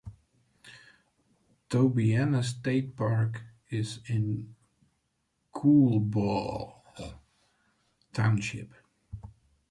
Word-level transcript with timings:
Tobyhanna 1.69 2.41
State 2.43 2.95
Park 2.95 3.43
is 3.69 3.99
in 4.07 4.55
Coolbaugh 5.53 6.73
Township. 8.11 8.73